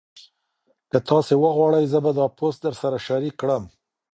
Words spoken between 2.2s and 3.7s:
پوسټ درسره شریک کړم.